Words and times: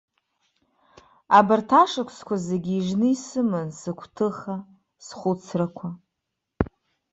Абарҭ 1.37 1.69
ашықәсқәа 1.81 2.35
зегьы 2.47 2.73
ижны 2.77 3.07
исыман 3.13 3.69
сыгәҭыха, 3.79 4.55
схәыцрақәа. 5.05 5.87